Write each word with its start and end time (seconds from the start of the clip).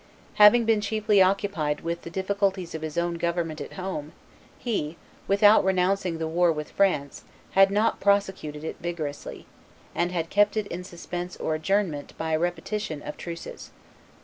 Having 0.41 0.65
been 0.65 0.81
chiefly 0.81 1.21
occupied 1.21 1.81
with 1.81 2.01
the 2.01 2.09
difficulties 2.09 2.73
of 2.73 2.81
his 2.81 2.97
own 2.97 3.19
government 3.19 3.61
at 3.61 3.73
home, 3.73 4.13
he, 4.57 4.97
without 5.27 5.63
renouncing 5.63 6.17
the 6.17 6.27
war 6.27 6.51
with 6.51 6.71
France, 6.71 7.23
had 7.51 7.69
not 7.69 7.99
prosecuted 7.99 8.63
it 8.63 8.77
vigorously, 8.81 9.45
and 9.93 10.11
had 10.11 10.31
kept 10.31 10.57
it 10.57 10.65
in 10.69 10.83
suspense 10.83 11.37
or 11.37 11.53
adjournment 11.53 12.17
by 12.17 12.31
a 12.31 12.39
repetition 12.39 13.03
of 13.03 13.15
truces. 13.15 13.69